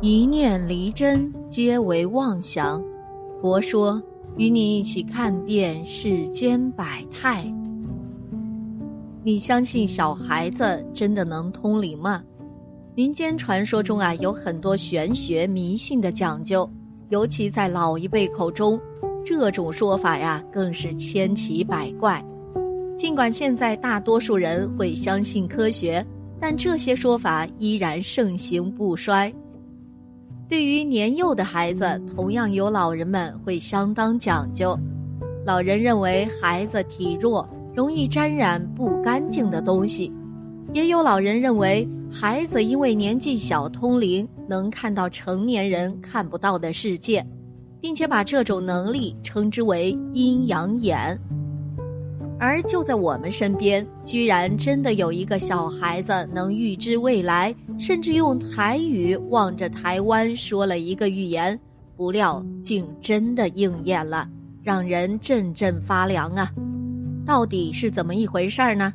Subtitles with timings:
[0.00, 2.80] 一念离真，皆为妄想。
[3.40, 4.00] 佛说，
[4.36, 7.44] 与你一起看遍世间百态。
[9.24, 12.22] 你相信小孩子真的能通灵吗？
[12.94, 16.70] 民间传说中啊，有很多玄学迷信的讲究，
[17.08, 18.80] 尤其在老一辈口中，
[19.24, 22.24] 这种说法呀，更是千奇百怪。
[22.96, 26.06] 尽管现在大多数人会相信科学，
[26.38, 29.32] 但这些说法依然盛行不衰。
[30.48, 34.74] 对于年幼的孩子，同样有老人们会相当讲究。
[35.44, 40.10] 老人认为孩子体弱，容易沾染不干净的东西；
[40.72, 47.22] 也有老人认为孩子因为年纪小，通灵，能看到成年人看不到的世界，
[47.78, 51.18] 并且把这种能力称之为阴阳眼。
[52.40, 61.58] 而就在我们身边，居然真的有一个小孩子能预知未来，甚至用台语望着台湾说了一个预言，
[61.96, 64.28] 不料竟真的应验了，
[64.62, 66.50] 让人阵阵发凉啊！
[67.24, 68.92] 到底是怎么一回事儿呢？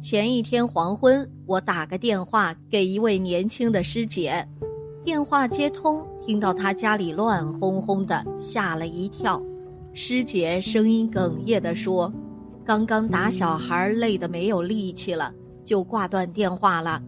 [0.00, 4.46] 前一天黄昏，我打个电话给一位年轻的师姐，
[5.04, 9.40] 电话接通，听到她家里乱哄哄的，吓了一跳。
[9.92, 12.12] 师姐声音哽咽地说
[12.64, 15.32] ：“刚刚打小孩，累得没有力气了，
[15.64, 17.02] 就挂断电话了。”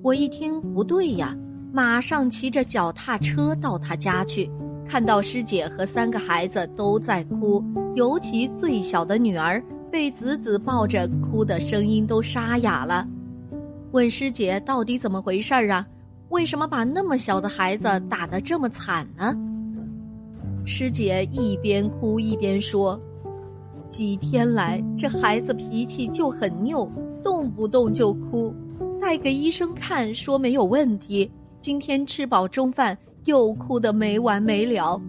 [0.00, 1.36] 我一听不对呀，
[1.72, 4.48] 马上骑着脚踏车到他家去，
[4.86, 7.62] 看到师姐和三个孩子都在哭，
[7.94, 13.06] 尤其最小的女儿被子子抱着，哭的声音都沙哑了。
[13.90, 15.84] 问师姐到底怎么回事儿啊？
[16.28, 19.36] 为什么把那么小的孩子打得这么惨呢？
[20.64, 23.00] 师姐一边哭一边说
[23.90, 26.88] ：“几天来，这孩子脾气就很拗，
[27.24, 28.54] 动不动就哭。
[29.08, 31.32] 带给医生看，说没有问题。
[31.62, 35.00] 今天吃饱中饭，又哭得没完没了。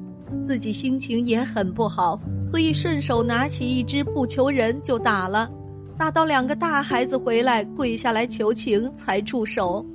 [0.41, 5.51] 自己心情也很不好，所以顺手拿起一只不求人就打了，
[5.97, 9.85] 打到两个大孩子回来跪下来求情才住手。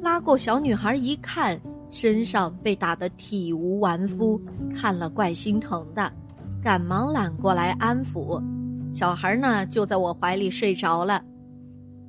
[0.00, 1.60] 拉过小女孩一看。”
[1.90, 4.40] 身上被打得体无完肤，
[4.72, 6.12] 看了怪心疼的，
[6.62, 8.40] 赶忙揽过来安抚。
[8.92, 11.20] 小孩呢就在我怀里睡着了。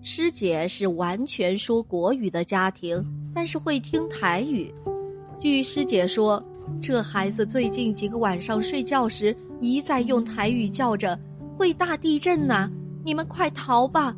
[0.04, 4.74] 师姐是完全说国语的家庭，但是会听台语。
[5.38, 6.44] 据师姐说，
[6.82, 11.18] 这孩子最近几个晚上睡觉时一再用台语叫着
[11.56, 12.68] ：“会大地震呐，
[13.06, 14.16] 你们快逃吧！”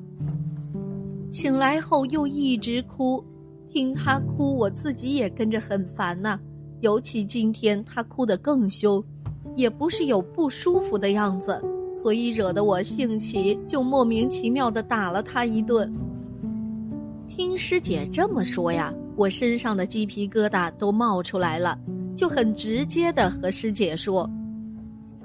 [1.29, 3.21] 醒来后又一直哭。
[3.67, 6.39] 听他哭，我自己也跟着很烦呐。
[6.79, 9.03] 尤其今天他哭得更凶，
[9.57, 11.61] 也不是有不舒服的样子，
[11.93, 15.91] 所以惹得我兴起，就莫名其妙的打了他一顿。
[17.27, 21.77] 听师姐这么说呀，我身上的鸡皮疙瘩都冒出来了，
[22.15, 24.29] 就很直接的和师姐说：“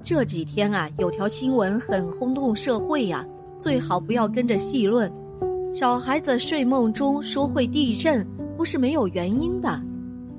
[0.02, 3.26] 这几天啊，有条新闻很轰动社会呀，
[3.58, 5.12] 最好不要跟着戏论。
[5.72, 8.26] 小孩子睡梦中说会地震。”
[8.58, 9.80] 不是没有原因的，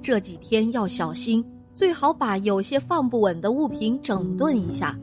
[0.02, 1.42] 这几天要小心，
[1.74, 4.94] 最好把有些放不稳的物品整顿一下。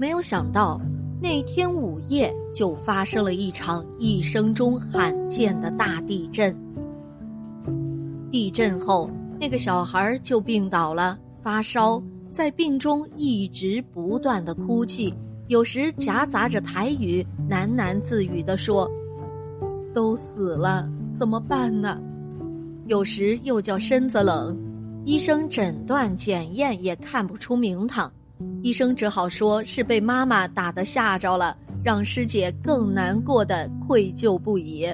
[0.00, 0.80] 没有想到
[1.20, 6.56] 那天午夜就发生了一场一生中罕见的大地震。
[8.30, 12.02] 地震后，那个小孩就病倒了，发烧，
[12.32, 15.12] 在病中一直不断的哭泣，
[15.48, 18.90] 有时夹杂着台语喃喃自语的说
[19.92, 22.00] ：“都死了。”怎么办呢？
[22.86, 24.56] 有时又叫身子冷，
[25.04, 28.10] 医生诊断检验也看不出名堂，
[28.62, 34.86] 医生只好说是被妈妈打的吓着了，让师姐更难过的愧疚不已。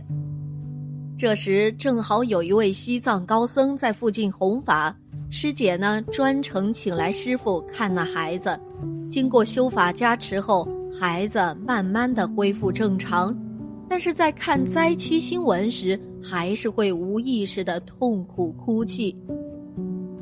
[1.18, 4.94] 这时正好有一位西藏高僧在附近弘法，
[5.30, 8.58] 师姐呢专程请来师傅看那孩子，
[9.10, 13.36] 经过修法加持后，孩子慢慢的恢复正常。
[13.88, 19.16] 但是在看灾区新闻时，还是会无意识的痛苦哭泣。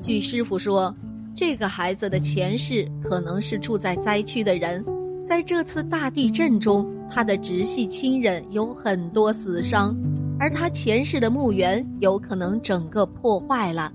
[0.01, 0.95] 据师傅说，
[1.35, 4.85] 这个孩子的前世可能是住在灾区的人，
[5.27, 9.97] 在这次大地震中，他的直系亲人有很多死伤，
[10.39, 13.93] 而他前世的墓园有可能整个破坏了。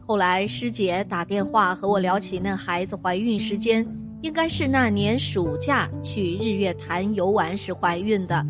[0.00, 3.86] 后来师姐打电话和我聊起那孩子怀孕时间，
[4.22, 8.44] 应该是那年暑假去日月潭游玩时怀孕的。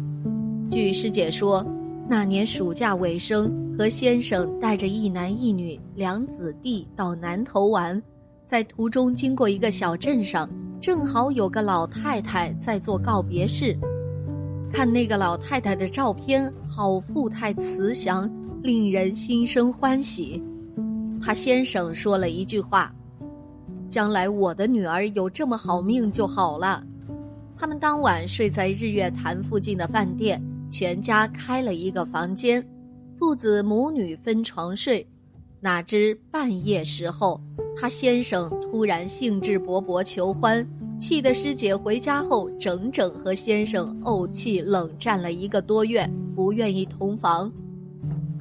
[0.70, 1.62] 据师姐说，
[2.08, 8.02] 那年暑假尾声，和先生带着一男一女两子弟到南头玩，
[8.46, 10.46] 在途中经过一个小镇上，
[10.78, 13.74] 正好有个老太太在做告别式。
[14.70, 18.30] 看那个老太太的照片，好富态慈祥，
[18.62, 20.42] 令人心生欢喜。
[21.18, 22.94] 他先生说了一句话
[23.88, 26.84] ：“将来我的女儿有这么好命就好了。”
[27.56, 30.38] 他们当晚睡在日月潭附近的饭店，
[30.70, 32.62] 全家开了一个房间，
[33.20, 35.06] 父子母女分床睡。
[35.60, 37.38] 哪知半夜时候，
[37.76, 40.66] 他先生突然兴致勃勃求欢，
[40.98, 47.52] 气得师姐回家后整整和先生怄气冷战了一个多月，不愿意同房。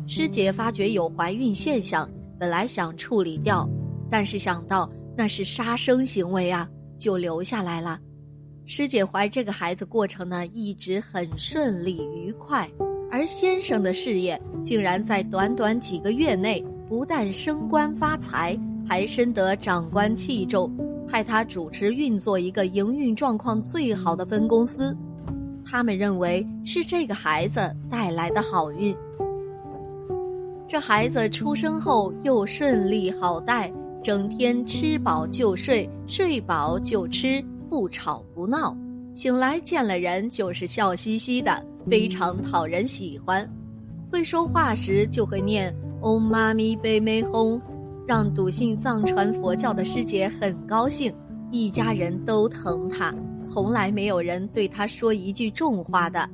[0.07, 2.09] 师姐发觉有怀孕现象，
[2.39, 3.69] 本来想处理掉，
[4.09, 6.65] 但是想到那是杀生行为啊，
[6.97, 7.99] 就留下来了。
[8.65, 12.69] 师姐怀这个孩子过程呢，一直很顺利愉快，
[13.11, 18.57] 而先生的事业竟然在短短几个月内不但升官发财，
[18.87, 20.71] 还深得长官器重，
[21.07, 24.95] 派他主持运作一个营运状况最好的分公司。
[25.65, 28.95] 他们认为是这个孩子带来的好运。
[30.67, 33.71] 这孩子出生后又顺利好带，
[34.03, 37.43] 整天吃饱就睡，睡饱就吃。
[37.69, 38.75] 不吵不闹，
[39.13, 43.49] 醒来见了人就是笑嘻嘻的，非常讨人喜欢。
[44.11, 47.59] 会说话时就会念“嗡嘛咪呗咪吽”，
[48.07, 51.13] 让笃信藏传佛教的师姐很高兴，
[51.51, 53.13] 一家人都疼他，
[53.45, 56.27] 从来没有人对他说一句重话的。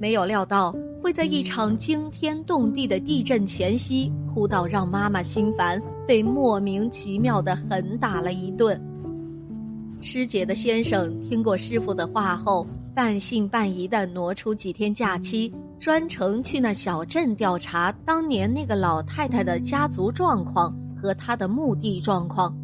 [0.00, 8.80] 没有料到会在一场惊天动地的地震前夕哭到让妈妈心烦，被莫名其妙的狠打了一顿。
[10.00, 22.56] 师姐的先生听过师傅的话后，半信半疑地挪出几天假期，专程去那小镇调查当年那个老太太的家族状况和她的墓地状况。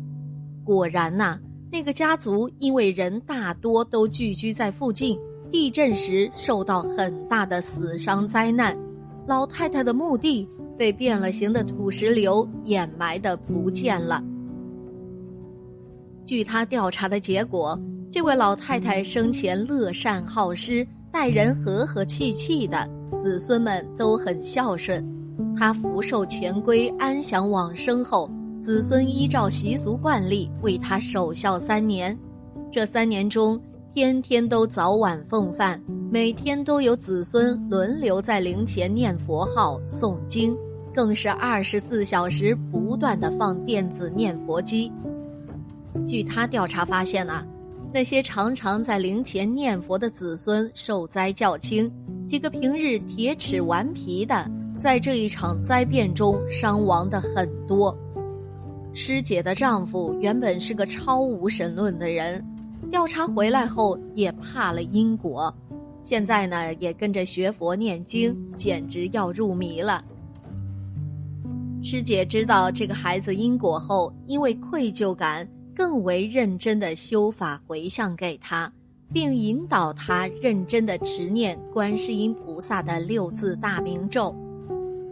[0.64, 1.36] 果然呐，
[1.72, 5.18] 那个家族因为人大多都聚居在附近，
[5.50, 8.78] 地震时受到很大的死伤灾难，
[9.26, 10.48] 老太太的墓地
[10.78, 14.22] 被变了形的土石流掩埋的不见了。
[16.24, 17.76] 据他调查的结果，
[18.12, 25.06] 这位老太太生前乐善好施，待人和和气气的，子孙们都很孝顺。
[25.56, 28.28] 她福寿全归，安享往生后，
[28.60, 32.18] 子孙依照习俗惯例为她守孝三年。
[32.68, 33.60] 这三年中，
[33.94, 35.80] 天天都早晚奉饭，
[36.10, 40.56] 每天都有子孙轮流在灵前念佛号、诵经，
[40.92, 44.90] 更是二十四小时不断的放电子念佛机。
[46.08, 47.46] 据他调查发现啊，
[47.92, 51.90] 那些常常在灵前念佛的子孙受灾较轻，
[52.28, 54.48] 几个平日铁齿顽皮的，
[54.78, 57.96] 在这一场灾变中伤亡的很多。
[58.94, 62.44] 师姐的丈夫原本是个超无神论的人，
[62.92, 65.52] 调查回来后也怕了因果，
[66.04, 70.04] 现在呢也跟着学佛念经，简直要入迷了。
[71.82, 75.48] 师姐知道这个孩子因果后，因为愧疚感。
[75.80, 78.70] 更为认真的修法回向给他，
[79.14, 84.36] 并引导他认真的持念观世音菩萨的六字大明咒。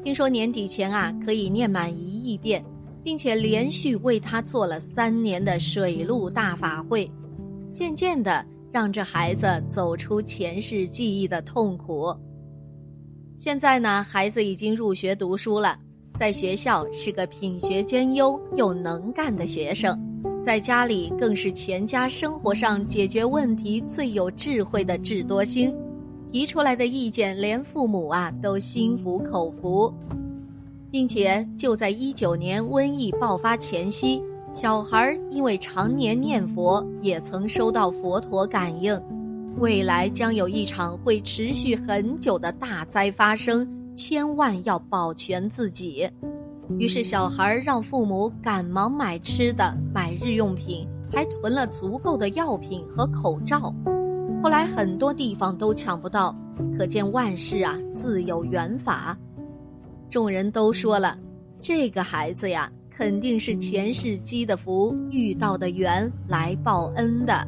[0.05, 2.63] 听说年底前啊可以念满一亿遍，
[3.03, 7.11] 并且连续为他做了三年的水陆大法会，
[7.73, 12.15] 渐渐的让这孩子走出前世记忆的痛苦。
[13.39, 15.79] 现在呢，孩子已经入学读书了，
[16.21, 19.99] 在学校是个品学兼优又能干的学生。
[20.43, 25.75] 在家里更是全家生活上解决问题最有智慧的智多星，
[26.33, 29.93] 提出来的意见连父母啊都心服口服，
[30.91, 34.23] 并且就在一九年瘟疫爆发前夕，
[34.55, 38.99] 小孩因为常年念佛，也曾收到佛陀感应，
[39.59, 46.09] 未来将有一场会持续很久的大灾发生，千万要保全自己。
[46.77, 53.75] 于是，小孩让父母赶忙买吃的、买日用品，还囤了足够的药品和口罩。
[54.43, 56.37] 后来很多地方都抢不到，
[56.79, 59.17] 可见万事啊自有缘法。
[60.11, 61.19] 众人都说了，
[61.61, 67.47] 这个孩子呀，肯定是前世积的福，遇到的缘来报恩的。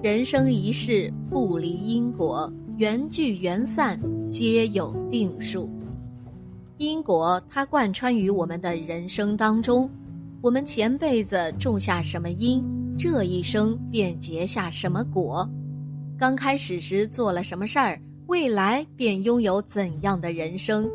[0.00, 5.68] 人生一世，不离因果，缘聚缘散，皆有定数。
[6.78, 9.90] 因果它贯穿于我们的人生当中，
[10.40, 12.64] 我们前辈子种下什么因，
[12.96, 15.48] 这一生便结下什么果。
[16.16, 20.88] 刚开始时做了什么事儿，未来便拥有怎样的人生。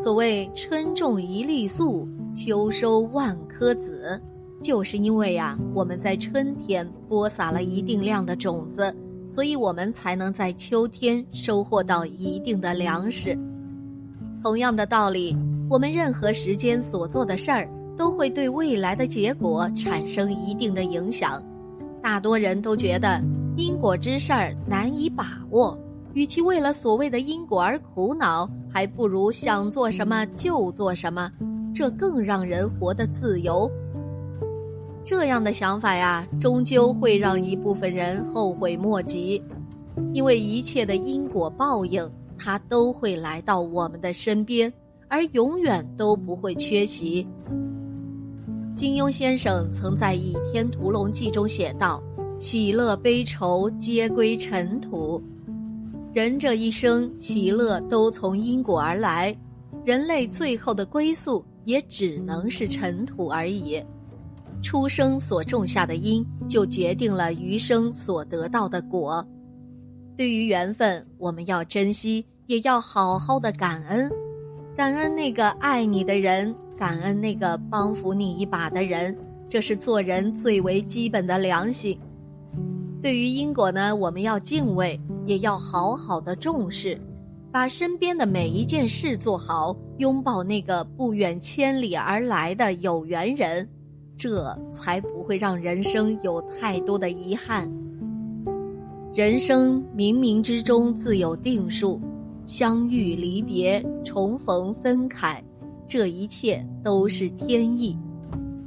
[0.00, 4.20] 所谓春种一粒粟，秋收万颗子，
[4.60, 8.92] 就是因为呀，我们在春天播撒了一定量的种子，
[9.28, 13.38] 所以我们才能在秋天收获到一定的粮食。
[14.42, 15.36] 同样的道理，
[15.68, 21.42] 我们任何时间所做的事儿，都会对未来的结果产生一定的影响。
[22.02, 23.20] 大多人都觉得
[23.56, 25.76] 因果之事儿难以把握，
[26.14, 31.30] 与其为了所谓的因果而苦恼，还不如想做什么就做什么，
[31.74, 33.70] 这更让人活得自由。
[35.04, 39.42] 这样的想法呀，终究会让一部分人后悔莫及，
[40.12, 44.72] 因为一切的因果报应，他都会来到我们的身边，
[45.08, 47.26] 而永远都不会缺席。
[48.74, 52.00] 金庸先生曾在《倚天屠龙记》中写道
[52.38, 55.20] ：“喜乐悲愁皆归尘土，
[56.14, 59.36] 人这一生喜乐都从因果而来，
[59.84, 63.82] 人类最后的归宿也只能是尘土而已。
[64.62, 69.26] 出生所种下的因，就决定了余生所得到的果。
[70.18, 74.10] 对于缘分，我们要珍惜，也要好好的感恩，
[74.76, 79.16] 感恩那个爱你的人。”感恩那个帮扶你一把的人，
[79.48, 81.98] 这是做人最为基本的良心。
[83.02, 86.96] 对于因果呢，我们要敬畏，也要好好的重视，
[87.50, 93.68] 把身边的每一件事做好，拥抱那个不远千里而来的有缘人，
[94.16, 97.68] 这才不会让人生有太多的遗憾。
[99.14, 102.00] 人生冥冥之中自有定数，
[102.44, 105.42] 相遇离别，重逢分开。
[105.88, 107.96] 这一切都是天意，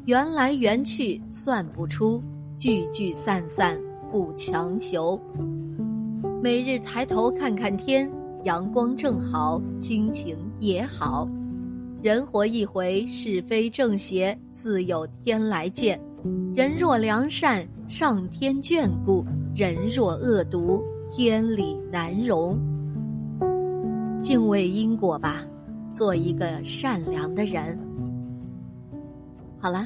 [0.06, 2.22] 缘来缘去算不出，
[2.58, 3.80] 聚聚散散
[4.12, 5.18] 不强求。
[6.42, 8.12] 每日抬头看看天，
[8.44, 11.30] 阳光正好，心情也好。
[12.02, 16.02] 人活一回，是非正邪自有天来鉴。
[16.54, 19.24] 人若良善，上天眷顾；
[19.56, 22.60] 人若恶毒，天理难容。
[24.20, 25.44] 敬畏因果吧。
[25.94, 27.78] 做一个善良的人。
[29.60, 29.86] 好了，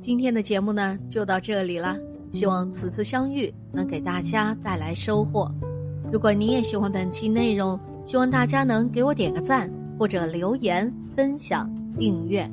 [0.00, 1.94] 今天的节目呢就到这里了。
[2.30, 5.52] 希望此次相遇能给大家带来收获。
[6.10, 12.50] 如果你也喜欢本期内容，希望大家能给我点个赞，或者留言、分享、订阅。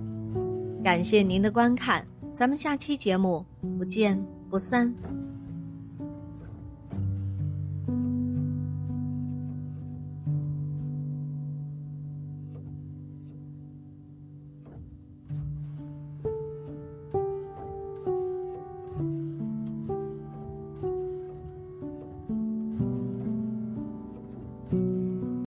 [0.83, 2.05] 感谢您的观看，
[2.35, 3.45] 咱们下期节目
[3.77, 4.93] 不见不散。